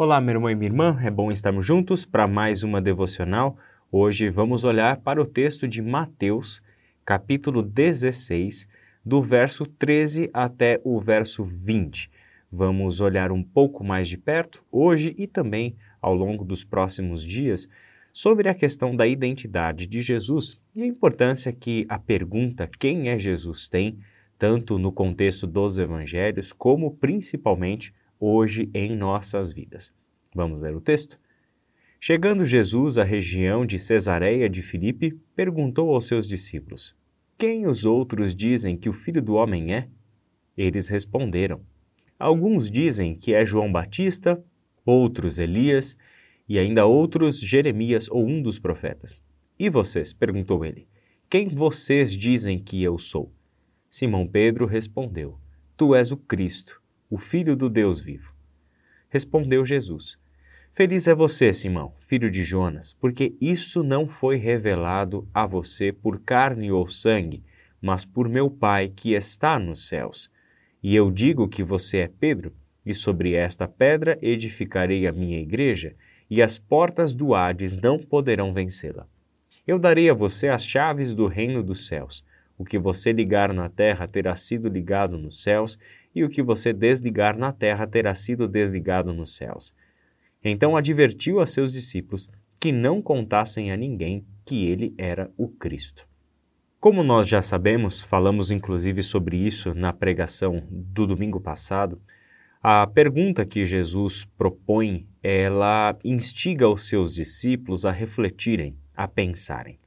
Olá, 0.00 0.20
meu 0.20 0.36
irmão 0.36 0.48
e 0.48 0.54
minha 0.54 0.68
irmã, 0.68 0.96
é 1.02 1.10
bom 1.10 1.28
estarmos 1.32 1.66
juntos 1.66 2.06
para 2.06 2.28
mais 2.28 2.62
uma 2.62 2.80
devocional. 2.80 3.58
Hoje 3.90 4.30
vamos 4.30 4.62
olhar 4.62 4.98
para 4.98 5.20
o 5.20 5.26
texto 5.26 5.66
de 5.66 5.82
Mateus, 5.82 6.62
capítulo 7.04 7.64
16, 7.64 8.68
do 9.04 9.20
verso 9.20 9.66
13 9.66 10.30
até 10.32 10.80
o 10.84 11.00
verso 11.00 11.42
20. 11.42 12.08
Vamos 12.48 13.00
olhar 13.00 13.32
um 13.32 13.42
pouco 13.42 13.82
mais 13.82 14.06
de 14.06 14.16
perto, 14.16 14.62
hoje 14.70 15.16
e 15.18 15.26
também 15.26 15.74
ao 16.00 16.14
longo 16.14 16.44
dos 16.44 16.62
próximos 16.62 17.24
dias, 17.24 17.68
sobre 18.12 18.48
a 18.48 18.54
questão 18.54 18.94
da 18.94 19.04
identidade 19.04 19.84
de 19.88 20.00
Jesus 20.00 20.56
e 20.76 20.82
a 20.84 20.86
importância 20.86 21.52
que 21.52 21.84
a 21.88 21.98
pergunta 21.98 22.70
quem 22.78 23.08
é 23.08 23.18
Jesus 23.18 23.66
tem, 23.68 23.98
tanto 24.38 24.78
no 24.78 24.92
contexto 24.92 25.44
dos 25.44 25.76
evangelhos, 25.76 26.52
como 26.52 26.92
principalmente 26.92 27.92
hoje 28.18 28.70
em 28.74 28.96
nossas 28.96 29.52
vidas. 29.52 29.92
Vamos 30.34 30.60
ler 30.60 30.74
o 30.74 30.80
texto? 30.80 31.18
Chegando 32.00 32.44
Jesus 32.44 32.96
à 32.96 33.04
região 33.04 33.66
de 33.66 33.78
Cesareia 33.78 34.48
de 34.48 34.62
Filipe, 34.62 35.18
perguntou 35.34 35.92
aos 35.94 36.06
seus 36.06 36.26
discípulos: 36.28 36.96
Quem 37.36 37.66
os 37.66 37.84
outros 37.84 38.34
dizem 38.34 38.76
que 38.76 38.88
o 38.88 38.92
filho 38.92 39.20
do 39.20 39.34
homem 39.34 39.74
é? 39.74 39.88
Eles 40.56 40.88
responderam: 40.88 41.60
Alguns 42.18 42.70
dizem 42.70 43.16
que 43.16 43.34
é 43.34 43.44
João 43.44 43.70
Batista, 43.70 44.42
outros 44.84 45.38
Elias 45.38 45.96
e 46.48 46.58
ainda 46.58 46.86
outros 46.86 47.40
Jeremias 47.40 48.08
ou 48.08 48.26
um 48.26 48.40
dos 48.40 48.58
profetas. 48.58 49.22
E 49.58 49.68
vocês? 49.68 50.12
perguntou 50.12 50.64
ele. 50.64 50.86
Quem 51.28 51.48
vocês 51.48 52.12
dizem 52.16 52.58
que 52.58 52.82
eu 52.82 52.98
sou? 52.98 53.32
Simão 53.90 54.26
Pedro 54.26 54.66
respondeu: 54.66 55.38
Tu 55.76 55.94
és 55.94 56.12
o 56.12 56.16
Cristo, 56.16 56.80
o 57.10 57.18
Filho 57.18 57.56
do 57.56 57.68
Deus 57.68 58.00
vivo. 58.00 58.32
Respondeu 59.08 59.64
Jesus: 59.64 60.18
Feliz 60.72 61.08
é 61.08 61.14
você, 61.14 61.52
Simão, 61.52 61.92
filho 62.00 62.30
de 62.30 62.44
Jonas, 62.44 62.92
porque 63.00 63.34
isso 63.40 63.82
não 63.82 64.06
foi 64.06 64.36
revelado 64.36 65.26
a 65.34 65.46
você 65.46 65.92
por 65.92 66.20
carne 66.20 66.70
ou 66.70 66.88
sangue, 66.88 67.42
mas 67.80 68.04
por 68.04 68.28
meu 68.28 68.50
Pai 68.50 68.92
que 68.94 69.12
está 69.14 69.58
nos 69.58 69.88
céus. 69.88 70.30
E 70.82 70.94
eu 70.94 71.10
digo 71.10 71.48
que 71.48 71.64
você 71.64 71.98
é 71.98 72.08
Pedro, 72.08 72.52
e 72.84 72.94
sobre 72.94 73.34
esta 73.34 73.66
pedra 73.66 74.18
edificarei 74.22 75.06
a 75.06 75.12
minha 75.12 75.40
igreja, 75.40 75.94
e 76.30 76.40
as 76.42 76.58
portas 76.58 77.12
do 77.12 77.34
Hades 77.34 77.76
não 77.76 77.98
poderão 77.98 78.52
vencê-la. 78.52 79.06
Eu 79.66 79.78
darei 79.78 80.08
a 80.08 80.14
você 80.14 80.48
as 80.48 80.64
chaves 80.64 81.14
do 81.14 81.26
reino 81.26 81.62
dos 81.62 81.86
céus. 81.86 82.24
O 82.56 82.64
que 82.64 82.78
você 82.78 83.12
ligar 83.12 83.52
na 83.52 83.68
terra 83.68 84.08
terá 84.08 84.34
sido 84.34 84.68
ligado 84.68 85.18
nos 85.18 85.42
céus, 85.42 85.78
e 86.14 86.24
o 86.24 86.28
que 86.28 86.42
você 86.42 86.72
desligar 86.72 87.36
na 87.36 87.52
terra 87.52 87.86
terá 87.86 88.14
sido 88.14 88.48
desligado 88.48 89.12
nos 89.12 89.36
céus. 89.36 89.74
Então 90.42 90.76
advertiu 90.76 91.40
a 91.40 91.46
seus 91.46 91.72
discípulos 91.72 92.28
que 92.60 92.72
não 92.72 93.00
contassem 93.00 93.70
a 93.70 93.76
ninguém 93.76 94.24
que 94.44 94.66
ele 94.66 94.94
era 94.96 95.30
o 95.36 95.48
Cristo. 95.48 96.06
Como 96.80 97.02
nós 97.02 97.28
já 97.28 97.42
sabemos, 97.42 98.00
falamos 98.00 98.50
inclusive 98.50 99.02
sobre 99.02 99.36
isso 99.36 99.74
na 99.74 99.92
pregação 99.92 100.62
do 100.70 101.06
domingo 101.06 101.40
passado, 101.40 102.00
a 102.62 102.86
pergunta 102.86 103.46
que 103.46 103.66
Jesus 103.66 104.24
propõe, 104.36 105.06
ela 105.22 105.96
instiga 106.04 106.68
os 106.68 106.88
seus 106.88 107.14
discípulos 107.14 107.84
a 107.84 107.92
refletirem, 107.92 108.76
a 108.96 109.06
pensarem. 109.06 109.78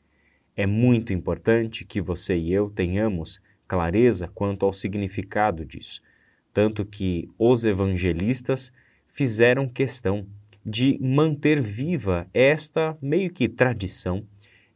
É 0.55 0.65
muito 0.65 1.11
importante 1.11 1.85
que 1.85 2.01
você 2.01 2.37
e 2.37 2.53
eu 2.53 2.69
tenhamos 2.69 3.41
clareza 3.67 4.29
quanto 4.33 4.65
ao 4.65 4.73
significado 4.73 5.65
disso 5.65 6.01
tanto 6.53 6.85
que 6.85 7.29
os 7.37 7.65
evangelistas 7.65 8.71
fizeram 9.07 9.67
questão 9.67 10.25
de 10.65 10.97
manter 11.01 11.61
viva 11.61 12.27
esta 12.33 12.97
meio 13.01 13.31
que 13.31 13.49
tradição 13.49 14.23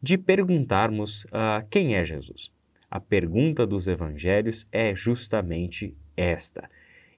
de 0.01 0.17
perguntarmos 0.17 1.25
uh, 1.25 1.65
quem 1.69 1.95
é 1.95 2.05
Jesus. 2.05 2.51
A 2.89 2.99
pergunta 2.99 3.65
dos 3.65 3.87
evangelhos 3.87 4.67
é 4.71 4.95
justamente 4.95 5.95
esta. 6.15 6.69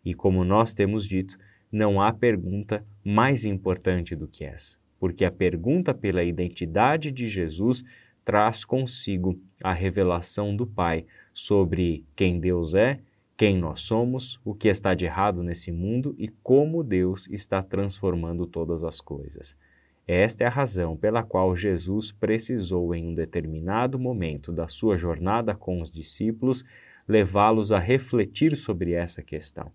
E 0.03 0.13
como 0.13 0.43
nós 0.43 0.73
temos 0.73 1.05
dito, 1.07 1.37
não 1.71 2.01
há 2.01 2.13
pergunta 2.13 2.85
mais 3.03 3.45
importante 3.45 4.15
do 4.15 4.27
que 4.27 4.43
essa, 4.45 4.77
porque 4.99 5.25
a 5.25 5.31
pergunta 5.31 5.93
pela 5.93 6.23
identidade 6.23 7.11
de 7.11 7.27
Jesus 7.27 7.83
traz 8.23 8.63
consigo 8.65 9.39
a 9.61 9.73
revelação 9.73 10.55
do 10.55 10.65
Pai 10.65 11.05
sobre 11.33 12.05
quem 12.15 12.39
Deus 12.39 12.73
é 12.73 12.99
quem 13.37 13.55
nós 13.55 13.81
somos, 13.81 14.39
o 14.43 14.55
que 14.55 14.67
está 14.67 14.95
de 14.95 15.05
errado 15.05 15.43
nesse 15.43 15.71
mundo 15.71 16.15
e 16.17 16.27
como 16.41 16.83
Deus 16.83 17.27
está 17.27 17.61
transformando 17.61 18.47
todas 18.47 18.83
as 18.83 18.99
coisas. 18.99 19.55
Esta 20.07 20.43
é 20.43 20.47
a 20.47 20.49
razão 20.49 20.97
pela 20.97 21.21
qual 21.21 21.55
Jesus 21.55 22.11
precisou, 22.11 22.95
em 22.95 23.05
um 23.05 23.13
determinado 23.13 23.99
momento 23.99 24.51
da 24.51 24.67
sua 24.67 24.97
jornada 24.97 25.53
com 25.53 25.81
os 25.81 25.91
discípulos, 25.91 26.65
levá-los 27.07 27.71
a 27.71 27.77
refletir 27.77 28.57
sobre 28.57 28.93
essa 28.93 29.21
questão. 29.21 29.71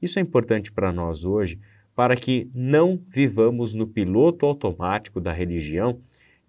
Isso 0.00 0.18
é 0.18 0.22
importante 0.22 0.70
para 0.70 0.92
nós 0.92 1.24
hoje, 1.24 1.58
para 1.94 2.14
que 2.14 2.50
não 2.54 3.00
vivamos 3.08 3.72
no 3.72 3.86
piloto 3.86 4.44
automático 4.44 5.20
da 5.20 5.32
religião 5.32 5.98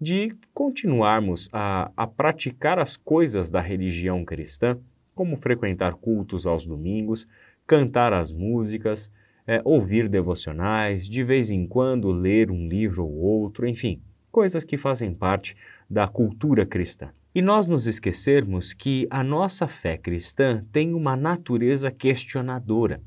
de 0.00 0.36
continuarmos 0.52 1.48
a, 1.52 1.90
a 1.96 2.06
praticar 2.06 2.78
as 2.78 2.96
coisas 2.96 3.48
da 3.48 3.60
religião 3.60 4.24
cristã 4.24 4.78
como 5.14 5.36
frequentar 5.36 5.94
cultos 5.94 6.46
aos 6.46 6.66
domingos, 6.66 7.26
cantar 7.66 8.12
as 8.12 8.32
músicas, 8.32 9.10
é, 9.46 9.60
ouvir 9.64 10.08
devocionais, 10.08 11.08
de 11.08 11.22
vez 11.22 11.50
em 11.50 11.66
quando 11.66 12.10
ler 12.10 12.50
um 12.50 12.66
livro 12.66 13.04
ou 13.04 13.12
outro, 13.12 13.66
enfim, 13.66 14.00
coisas 14.30 14.64
que 14.64 14.76
fazem 14.76 15.14
parte 15.14 15.56
da 15.88 16.08
cultura 16.08 16.66
cristã. 16.66 17.10
E 17.34 17.42
nós 17.42 17.66
nos 17.66 17.86
esquecermos 17.86 18.72
que 18.72 19.06
a 19.10 19.22
nossa 19.24 19.66
fé 19.66 19.98
cristã 19.98 20.64
tem 20.72 20.94
uma 20.94 21.16
natureza 21.16 21.90
questionadora. 21.90 23.02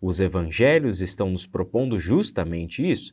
Os 0.00 0.20
evangelhos 0.20 1.00
estão 1.00 1.30
nos 1.30 1.46
propondo 1.46 1.98
justamente 1.98 2.88
isso. 2.88 3.12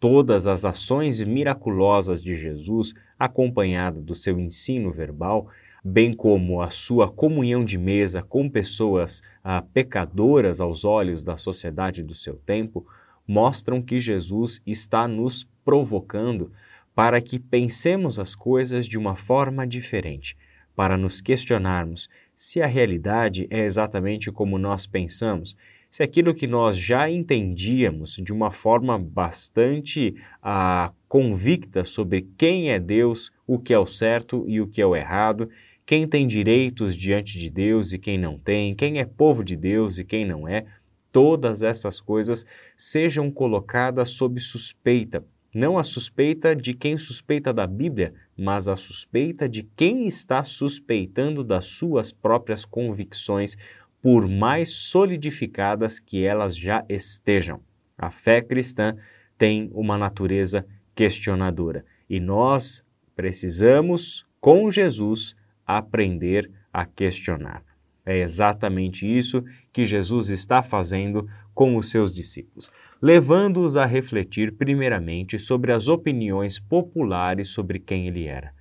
Todas 0.00 0.46
as 0.46 0.64
ações 0.64 1.20
miraculosas 1.20 2.22
de 2.22 2.36
Jesus, 2.36 2.94
acompanhada 3.18 4.00
do 4.00 4.14
seu 4.14 4.38
ensino 4.38 4.92
verbal, 4.92 5.48
bem 5.84 6.14
como 6.14 6.62
a 6.62 6.70
sua 6.70 7.10
comunhão 7.10 7.62
de 7.62 7.76
mesa 7.76 8.22
com 8.22 8.48
pessoas 8.48 9.22
ah, 9.42 9.62
pecadoras 9.74 10.58
aos 10.58 10.82
olhos 10.82 11.22
da 11.22 11.36
sociedade 11.36 12.02
do 12.02 12.14
seu 12.14 12.36
tempo, 12.36 12.86
mostram 13.28 13.82
que 13.82 14.00
Jesus 14.00 14.62
está 14.66 15.06
nos 15.06 15.46
provocando 15.62 16.50
para 16.94 17.20
que 17.20 17.38
pensemos 17.38 18.18
as 18.18 18.34
coisas 18.34 18.86
de 18.86 18.96
uma 18.96 19.14
forma 19.14 19.66
diferente, 19.66 20.36
para 20.74 20.96
nos 20.96 21.20
questionarmos 21.20 22.08
se 22.34 22.62
a 22.62 22.66
realidade 22.66 23.46
é 23.50 23.64
exatamente 23.64 24.30
como 24.32 24.58
nós 24.58 24.86
pensamos, 24.86 25.56
se 25.88 26.02
aquilo 26.02 26.34
que 26.34 26.46
nós 26.46 26.76
já 26.76 27.08
entendíamos 27.08 28.16
de 28.16 28.32
uma 28.32 28.50
forma 28.50 28.98
bastante 28.98 30.16
ah, 30.42 30.90
convicta 31.08 31.84
sobre 31.84 32.26
quem 32.36 32.70
é 32.70 32.80
Deus, 32.80 33.32
o 33.46 33.60
que 33.60 33.72
é 33.72 33.78
o 33.78 33.86
certo 33.86 34.44
e 34.48 34.60
o 34.60 34.66
que 34.66 34.82
é 34.82 34.86
o 34.86 34.96
errado, 34.96 35.48
quem 35.86 36.08
tem 36.08 36.26
direitos 36.26 36.96
diante 36.96 37.38
de 37.38 37.50
Deus 37.50 37.92
e 37.92 37.98
quem 37.98 38.16
não 38.16 38.38
tem, 38.38 38.74
quem 38.74 38.98
é 38.98 39.04
povo 39.04 39.44
de 39.44 39.56
Deus 39.56 39.98
e 39.98 40.04
quem 40.04 40.24
não 40.24 40.48
é, 40.48 40.64
todas 41.12 41.62
essas 41.62 42.00
coisas 42.00 42.46
sejam 42.76 43.30
colocadas 43.30 44.10
sob 44.10 44.40
suspeita. 44.40 45.24
Não 45.54 45.78
a 45.78 45.84
suspeita 45.84 46.56
de 46.56 46.74
quem 46.74 46.98
suspeita 46.98 47.52
da 47.52 47.66
Bíblia, 47.66 48.12
mas 48.36 48.66
a 48.66 48.74
suspeita 48.74 49.48
de 49.48 49.62
quem 49.76 50.06
está 50.06 50.42
suspeitando 50.42 51.44
das 51.44 51.66
suas 51.66 52.10
próprias 52.10 52.64
convicções, 52.64 53.56
por 54.02 54.28
mais 54.28 54.70
solidificadas 54.70 56.00
que 56.00 56.24
elas 56.24 56.56
já 56.56 56.84
estejam. 56.88 57.60
A 57.96 58.10
fé 58.10 58.42
cristã 58.42 58.96
tem 59.38 59.70
uma 59.72 59.96
natureza 59.96 60.66
questionadora 60.94 61.84
e 62.10 62.18
nós 62.18 62.84
precisamos, 63.14 64.26
com 64.40 64.70
Jesus, 64.70 65.36
aprender 65.66 66.50
a 66.72 66.84
questionar. 66.84 67.62
É 68.04 68.18
exatamente 68.18 69.06
isso 69.06 69.42
que 69.72 69.86
Jesus 69.86 70.28
está 70.28 70.62
fazendo 70.62 71.28
com 71.54 71.76
os 71.76 71.90
seus 71.90 72.12
discípulos, 72.12 72.70
levando-os 73.00 73.76
a 73.76 73.86
refletir 73.86 74.52
primeiramente 74.52 75.38
sobre 75.38 75.72
as 75.72 75.88
opiniões 75.88 76.58
populares 76.58 77.50
sobre 77.50 77.78
quem 77.78 78.06
ele 78.06 78.26
era. 78.26 78.52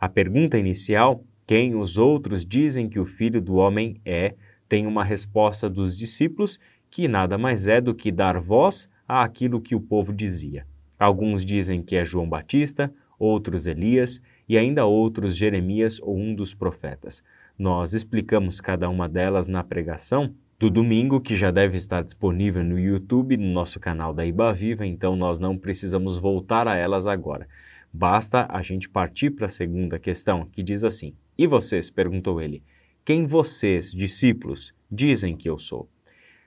A 0.00 0.08
pergunta 0.08 0.58
inicial, 0.58 1.24
quem 1.46 1.74
os 1.74 1.98
outros 1.98 2.46
dizem 2.46 2.88
que 2.88 2.98
o 2.98 3.06
filho 3.06 3.40
do 3.40 3.56
homem 3.56 4.00
é, 4.04 4.34
tem 4.68 4.86
uma 4.86 5.04
resposta 5.04 5.68
dos 5.68 5.96
discípulos 5.96 6.58
que 6.90 7.08
nada 7.08 7.36
mais 7.36 7.66
é 7.66 7.80
do 7.80 7.94
que 7.94 8.10
dar 8.10 8.38
voz 8.38 8.90
àquilo 9.06 9.60
que 9.60 9.74
o 9.74 9.80
povo 9.80 10.12
dizia. 10.12 10.66
Alguns 10.98 11.44
dizem 11.44 11.82
que 11.82 11.96
é 11.96 12.04
João 12.04 12.28
Batista, 12.28 12.92
outros 13.18 13.66
Elias 13.66 14.20
e 14.48 14.56
ainda 14.56 14.84
outros 14.84 15.36
Jeremias 15.36 16.00
ou 16.00 16.16
um 16.16 16.34
dos 16.34 16.54
profetas. 16.54 17.22
Nós 17.58 17.94
explicamos 17.94 18.60
cada 18.60 18.88
uma 18.88 19.08
delas 19.08 19.48
na 19.48 19.64
pregação 19.64 20.34
do 20.58 20.70
domingo, 20.70 21.20
que 21.20 21.36
já 21.36 21.50
deve 21.50 21.76
estar 21.76 22.02
disponível 22.02 22.64
no 22.64 22.78
YouTube, 22.78 23.36
no 23.36 23.52
nosso 23.52 23.78
canal 23.78 24.14
da 24.14 24.24
Iba 24.24 24.52
Viva, 24.52 24.86
então 24.86 25.14
nós 25.14 25.38
não 25.38 25.58
precisamos 25.58 26.16
voltar 26.16 26.66
a 26.66 26.76
elas 26.76 27.06
agora. 27.06 27.46
Basta 27.92 28.46
a 28.48 28.62
gente 28.62 28.88
partir 28.88 29.30
para 29.30 29.46
a 29.46 29.50
segunda 29.50 29.98
questão, 29.98 30.46
que 30.46 30.62
diz 30.62 30.84
assim: 30.84 31.14
E 31.36 31.46
vocês? 31.46 31.90
perguntou 31.90 32.40
ele. 32.40 32.62
Quem 33.04 33.26
vocês, 33.26 33.92
discípulos, 33.92 34.74
dizem 34.90 35.36
que 35.36 35.48
eu 35.48 35.58
sou? 35.58 35.88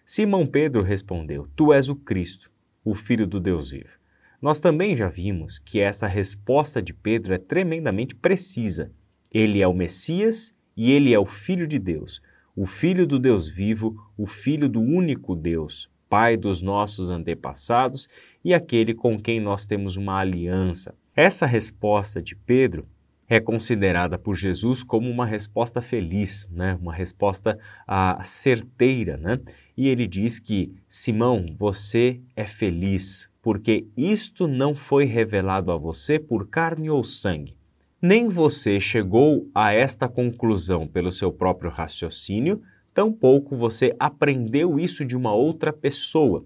Simão 0.03 0.45
Pedro 0.45 0.81
respondeu: 0.81 1.47
Tu 1.55 1.71
és 1.71 1.87
o 1.87 1.95
Cristo, 1.95 2.51
o 2.83 2.95
Filho 2.95 3.27
do 3.27 3.39
Deus 3.39 3.69
vivo. 3.69 3.98
Nós 4.41 4.59
também 4.59 4.95
já 4.95 5.09
vimos 5.09 5.59
que 5.59 5.79
essa 5.79 6.07
resposta 6.07 6.81
de 6.81 6.93
Pedro 6.93 7.33
é 7.33 7.37
tremendamente 7.37 8.15
precisa. 8.15 8.91
Ele 9.31 9.61
é 9.61 9.67
o 9.67 9.73
Messias 9.73 10.55
e 10.75 10.91
ele 10.91 11.13
é 11.13 11.19
o 11.19 11.25
Filho 11.25 11.67
de 11.67 11.77
Deus 11.77 12.21
o 12.59 12.65
Filho 12.65 13.07
do 13.07 13.17
Deus 13.17 13.47
vivo, 13.47 13.95
o 14.17 14.27
Filho 14.27 14.67
do 14.67 14.81
único 14.81 15.33
Deus, 15.33 15.89
Pai 16.09 16.35
dos 16.35 16.61
nossos 16.61 17.09
antepassados 17.09 18.09
e 18.43 18.53
aquele 18.53 18.93
com 18.93 19.17
quem 19.17 19.39
nós 19.39 19.65
temos 19.65 19.95
uma 19.95 20.19
aliança. 20.19 20.93
Essa 21.15 21.45
resposta 21.45 22.21
de 22.21 22.35
Pedro 22.35 22.85
é 23.29 23.39
considerada 23.39 24.19
por 24.19 24.35
Jesus 24.35 24.83
como 24.83 25.09
uma 25.09 25.25
resposta 25.25 25.81
feliz, 25.81 26.49
né? 26.51 26.77
uma 26.81 26.93
resposta 26.93 27.57
ah, 27.87 28.19
certeira. 28.25 29.15
Né? 29.15 29.39
E 29.77 29.87
ele 29.87 30.05
diz 30.05 30.37
que, 30.37 30.75
Simão, 30.85 31.55
você 31.57 32.19
é 32.35 32.45
feliz, 32.45 33.29
porque 33.49 33.87
isto 33.97 34.47
não 34.47 34.75
foi 34.75 35.05
revelado 35.05 35.71
a 35.71 35.75
você 35.75 36.19
por 36.19 36.47
carne 36.49 36.87
ou 36.87 37.03
sangue, 37.03 37.55
nem 37.99 38.29
você 38.29 38.79
chegou 38.79 39.49
a 39.55 39.73
esta 39.73 40.07
conclusão 40.07 40.85
pelo 40.85 41.11
seu 41.11 41.31
próprio 41.31 41.71
raciocínio, 41.71 42.61
tampouco 42.93 43.57
você 43.57 43.95
aprendeu 43.97 44.79
isso 44.79 45.03
de 45.03 45.17
uma 45.17 45.33
outra 45.33 45.73
pessoa. 45.73 46.45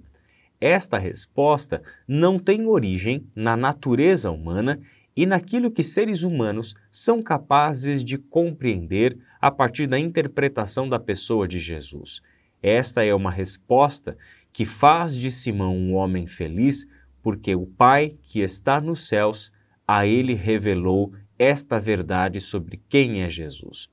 Esta 0.62 0.98
resposta 0.98 1.82
não 2.08 2.40
tem 2.40 2.66
origem 2.68 3.28
na 3.36 3.58
natureza 3.58 4.32
humana 4.32 4.80
e 5.14 5.26
naquilo 5.26 5.70
que 5.70 5.84
seres 5.84 6.24
humanos 6.24 6.74
são 6.90 7.22
capazes 7.22 8.02
de 8.02 8.18
compreender 8.18 9.18
a 9.42 9.52
partir 9.52 9.88
da 9.88 10.00
interpretação 10.00 10.88
da 10.88 11.02
pessoa 11.02 11.50
de 11.50 11.60
Jesus. 11.60 12.22
Esta 12.62 13.04
é 13.04 13.14
uma 13.14 13.30
resposta 13.30 14.18
que 14.54 14.66
faz 14.66 15.16
de 15.16 15.32
Simão 15.32 15.76
um 15.76 15.96
homem 15.96 16.28
feliz, 16.28 16.88
porque 17.22 17.56
o 17.56 17.66
Pai 17.66 18.16
que 18.22 18.40
está 18.40 18.80
nos 18.80 19.08
céus 19.08 19.52
a 19.88 20.06
ele 20.06 20.36
revelou 20.36 21.14
esta 21.38 21.80
verdade 21.80 22.40
sobre 22.40 22.80
quem 22.88 23.24
é 23.24 23.30
Jesus. 23.30 23.90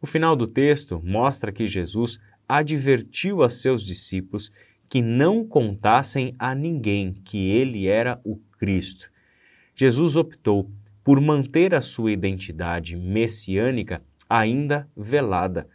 O 0.00 0.06
final 0.06 0.34
do 0.34 0.46
texto 0.46 1.00
mostra 1.04 1.52
que 1.52 1.68
Jesus 1.68 2.18
advertiu 2.48 3.42
a 3.42 3.48
seus 3.48 3.84
discípulos 3.84 4.50
que 4.88 5.02
não 5.02 5.44
contassem 5.46 6.34
a 6.38 6.54
ninguém 6.54 7.12
que 7.24 7.50
ele 7.50 7.86
era 7.86 8.20
o 8.24 8.36
Cristo. 8.58 9.10
Jesus 9.74 10.16
optou 10.16 10.70
por 11.04 11.20
manter 11.20 11.74
a 11.74 11.80
sua 11.80 12.12
identidade 12.12 12.96
messiânica 12.96 14.02
ainda 14.28 14.88
velada. 14.96 15.68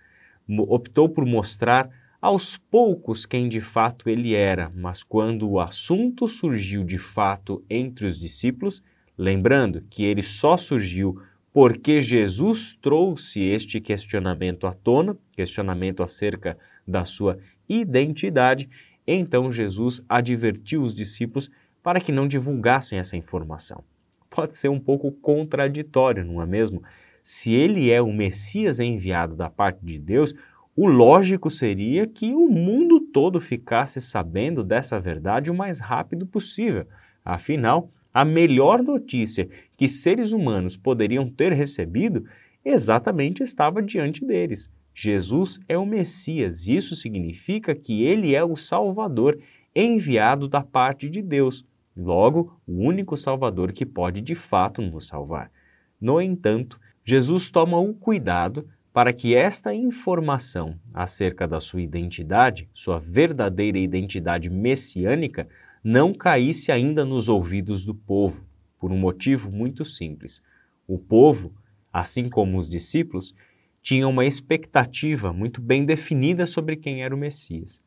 Optou 0.67 1.07
por 1.07 1.25
mostrar 1.25 1.89
aos 2.21 2.57
poucos 2.57 3.25
quem 3.25 3.49
de 3.49 3.59
fato 3.59 4.09
ele 4.09 4.35
era, 4.35 4.71
mas 4.75 5.01
quando 5.03 5.49
o 5.49 5.59
assunto 5.59 6.27
surgiu 6.27 6.83
de 6.83 6.99
fato 6.99 7.63
entre 7.69 8.05
os 8.05 8.19
discípulos, 8.19 8.83
Lembrando 9.21 9.83
que 9.87 10.03
ele 10.03 10.23
só 10.23 10.57
surgiu 10.57 11.21
porque 11.53 12.01
Jesus 12.01 12.75
trouxe 12.81 13.39
este 13.43 13.79
questionamento 13.79 14.65
à 14.65 14.73
tona, 14.73 15.15
questionamento 15.33 16.01
acerca 16.01 16.57
da 16.87 17.05
sua 17.05 17.37
identidade, 17.69 18.67
então 19.05 19.51
Jesus 19.51 20.03
advertiu 20.09 20.81
os 20.81 20.95
discípulos 20.95 21.51
para 21.83 21.99
que 21.99 22.11
não 22.11 22.27
divulgassem 22.27 22.97
essa 22.97 23.15
informação. 23.15 23.83
Pode 24.27 24.55
ser 24.55 24.69
um 24.69 24.79
pouco 24.79 25.11
contraditório, 25.11 26.25
não 26.25 26.41
é 26.41 26.45
mesmo? 26.47 26.81
Se 27.21 27.53
ele 27.53 27.91
é 27.91 28.01
o 28.01 28.11
Messias 28.11 28.79
enviado 28.79 29.35
da 29.35 29.51
parte 29.51 29.85
de 29.85 29.99
Deus, 29.99 30.33
o 30.75 30.87
lógico 30.87 31.49
seria 31.49 32.07
que 32.07 32.33
o 32.33 32.47
mundo 32.47 32.99
todo 32.99 33.41
ficasse 33.41 33.99
sabendo 33.99 34.63
dessa 34.63 34.99
verdade 34.99 35.51
o 35.51 35.53
mais 35.53 35.79
rápido 35.79 36.25
possível. 36.25 36.85
Afinal, 37.23 37.91
a 38.13 38.23
melhor 38.23 38.81
notícia 38.81 39.49
que 39.77 39.87
seres 39.87 40.31
humanos 40.31 40.77
poderiam 40.77 41.29
ter 41.29 41.53
recebido 41.53 42.25
exatamente 42.63 43.43
estava 43.43 43.81
diante 43.81 44.25
deles. 44.25 44.69
Jesus 44.93 45.59
é 45.67 45.77
o 45.77 45.85
Messias. 45.85 46.67
Isso 46.67 46.95
significa 46.95 47.73
que 47.73 48.03
ele 48.03 48.35
é 48.35 48.43
o 48.43 48.55
Salvador 48.55 49.39
enviado 49.75 50.47
da 50.47 50.61
parte 50.61 51.09
de 51.09 51.21
Deus. 51.21 51.65
Logo, 51.95 52.59
o 52.67 52.85
único 52.85 53.17
Salvador 53.17 53.71
que 53.71 53.85
pode 53.85 54.21
de 54.21 54.35
fato 54.35 54.81
nos 54.81 55.07
salvar. 55.07 55.51
No 55.99 56.21
entanto, 56.21 56.79
Jesus 57.03 57.49
toma 57.49 57.79
um 57.79 57.93
cuidado 57.93 58.67
para 58.93 59.13
que 59.13 59.35
esta 59.35 59.73
informação 59.73 60.77
acerca 60.93 61.47
da 61.47 61.59
sua 61.59 61.81
identidade, 61.81 62.69
sua 62.73 62.99
verdadeira 62.99 63.77
identidade 63.77 64.49
messiânica, 64.49 65.47
não 65.83 66.13
caísse 66.13 66.71
ainda 66.71 67.05
nos 67.05 67.29
ouvidos 67.29 67.85
do 67.85 67.95
povo, 67.95 68.45
por 68.79 68.91
um 68.91 68.97
motivo 68.97 69.49
muito 69.49 69.85
simples. 69.85 70.43
O 70.87 70.97
povo, 70.97 71.53
assim 71.91 72.29
como 72.29 72.57
os 72.57 72.69
discípulos, 72.69 73.33
tinha 73.81 74.07
uma 74.07 74.25
expectativa 74.25 75.33
muito 75.33 75.61
bem 75.61 75.85
definida 75.85 76.45
sobre 76.45 76.75
quem 76.75 77.03
era 77.03 77.15
o 77.15 77.17
Messias. 77.17 77.81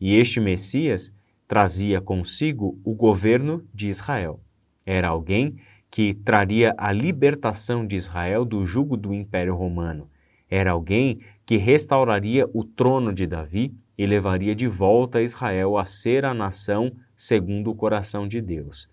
E 0.00 0.16
este 0.16 0.40
Messias 0.40 1.12
trazia 1.46 2.00
consigo 2.00 2.78
o 2.84 2.94
governo 2.94 3.64
de 3.72 3.88
Israel. 3.88 4.40
Era 4.84 5.08
alguém 5.08 5.56
que 5.90 6.12
traria 6.12 6.74
a 6.76 6.92
libertação 6.92 7.86
de 7.86 7.96
Israel 7.96 8.44
do 8.44 8.66
jugo 8.66 8.96
do 8.96 9.14
Império 9.14 9.54
Romano. 9.54 10.08
Era 10.50 10.72
alguém 10.72 11.20
que 11.44 11.56
restauraria 11.56 12.48
o 12.52 12.64
trono 12.64 13.12
de 13.12 13.26
Davi 13.26 13.74
e 13.96 14.06
levaria 14.06 14.54
de 14.54 14.66
volta 14.66 15.20
Israel 15.20 15.76
a 15.76 15.84
ser 15.84 16.24
a 16.24 16.32
nação 16.32 16.92
segundo 17.16 17.70
o 17.70 17.74
coração 17.74 18.28
de 18.28 18.40
Deus. 18.40 18.88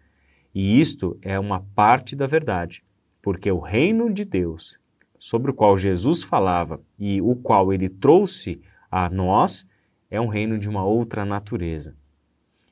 E 0.53 0.79
isto 0.79 1.17
é 1.21 1.39
uma 1.39 1.61
parte 1.75 2.15
da 2.15 2.25
verdade, 2.25 2.83
porque 3.21 3.51
o 3.51 3.59
reino 3.59 4.11
de 4.11 4.25
Deus, 4.25 4.79
sobre 5.19 5.51
o 5.51 5.53
qual 5.53 5.77
Jesus 5.77 6.23
falava 6.23 6.81
e 6.97 7.21
o 7.21 7.35
qual 7.35 7.73
ele 7.73 7.89
trouxe 7.89 8.61
a 8.89 9.09
nós, 9.09 9.67
é 10.09 10.19
um 10.19 10.27
reino 10.27 10.57
de 10.57 10.69
uma 10.69 10.85
outra 10.85 11.25
natureza. 11.25 11.95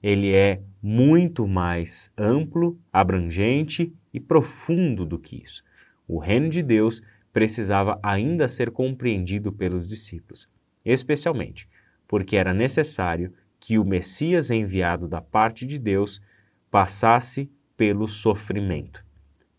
Ele 0.02 0.34
é 0.34 0.62
muito 0.82 1.48
mais 1.48 2.12
amplo, 2.18 2.78
abrangente 2.92 3.94
e 4.14 4.20
profundo 4.20 5.06
do 5.06 5.18
que 5.20 5.42
isso. 5.44 5.64
O 6.08 6.20
reino 6.20 6.50
de 6.50 6.62
Deus 6.62 7.02
precisava 7.34 8.00
ainda 8.02 8.48
ser 8.48 8.72
compreendido 8.72 9.52
pelos 9.52 9.88
discípulos, 9.88 10.48
especialmente 10.86 11.68
porque 12.14 12.38
era 12.38 12.54
necessário 12.54 13.34
que 13.60 13.80
o 13.80 13.84
Messias 13.84 14.52
enviado 14.52 15.08
da 15.08 15.20
parte 15.20 15.66
de 15.66 15.80
Deus 15.80 16.22
passasse 16.70 17.50
pelo 17.76 18.08
sofrimento, 18.08 19.04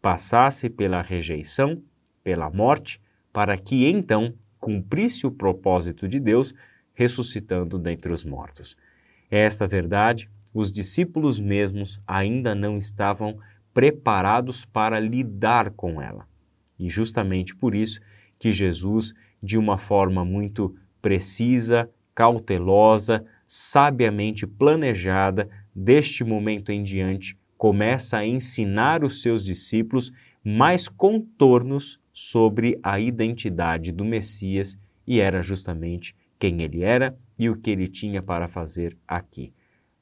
passasse 0.00 0.70
pela 0.70 1.02
rejeição, 1.02 1.82
pela 2.22 2.48
morte, 2.48 3.00
para 3.32 3.58
que 3.58 3.86
então 3.86 4.34
cumprisse 4.60 5.26
o 5.26 5.32
propósito 5.32 6.06
de 6.06 6.20
Deus 6.20 6.54
ressuscitando 6.92 7.76
dentre 7.76 8.12
os 8.12 8.24
mortos. 8.24 8.76
Esta 9.28 9.66
verdade, 9.66 10.30
os 10.52 10.70
discípulos 10.70 11.40
mesmos 11.40 12.00
ainda 12.06 12.54
não 12.54 12.78
estavam 12.78 13.36
preparados 13.72 14.64
para 14.64 15.00
lidar 15.00 15.70
com 15.70 16.00
ela. 16.00 16.24
E 16.78 16.88
justamente 16.90 17.54
por 17.54 17.74
isso 17.74 18.00
que 18.38 18.52
Jesus, 18.52 19.14
de 19.42 19.56
uma 19.56 19.78
forma 19.78 20.24
muito 20.24 20.76
precisa, 21.00 21.90
cautelosa, 22.14 23.24
sabiamente 23.46 24.46
planejada, 24.46 25.48
deste 25.74 26.24
momento 26.24 26.70
em 26.70 26.82
diante, 26.82 27.36
começa 27.56 28.18
a 28.18 28.26
ensinar 28.26 29.04
os 29.04 29.22
seus 29.22 29.44
discípulos 29.44 30.12
mais 30.44 30.88
contornos 30.88 31.98
sobre 32.12 32.78
a 32.82 33.00
identidade 33.00 33.90
do 33.90 34.04
Messias 34.04 34.78
e 35.06 35.20
era 35.20 35.42
justamente 35.42 36.14
quem 36.38 36.62
ele 36.62 36.82
era 36.82 37.16
e 37.38 37.48
o 37.48 37.56
que 37.56 37.70
ele 37.70 37.88
tinha 37.88 38.22
para 38.22 38.48
fazer 38.48 38.96
aqui. 39.06 39.52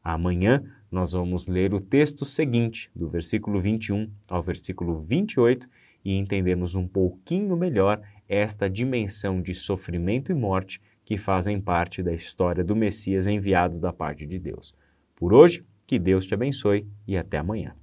Amanhã 0.02 0.62
nós 0.90 1.12
vamos 1.12 1.46
ler 1.46 1.72
o 1.72 1.80
texto 1.80 2.24
seguinte, 2.24 2.90
do 2.94 3.08
versículo 3.08 3.60
21 3.60 4.10
ao 4.28 4.42
versículo 4.42 4.98
28, 4.98 5.68
e 6.04 6.16
entendemos 6.16 6.74
um 6.74 6.86
pouquinho 6.86 7.56
melhor 7.56 8.00
esta 8.28 8.68
dimensão 8.68 9.40
de 9.42 9.54
sofrimento 9.54 10.32
e 10.32 10.34
morte 10.34 10.80
que 11.04 11.18
fazem 11.18 11.60
parte 11.60 12.02
da 12.02 12.12
história 12.12 12.64
do 12.64 12.74
Messias 12.74 13.26
enviado 13.26 13.78
da 13.78 13.92
parte 13.92 14.26
de 14.26 14.38
Deus. 14.38 14.74
Por 15.16 15.34
hoje, 15.34 15.64
que 15.86 15.98
Deus 15.98 16.26
te 16.26 16.34
abençoe 16.34 16.86
e 17.06 17.16
até 17.16 17.38
amanhã. 17.38 17.74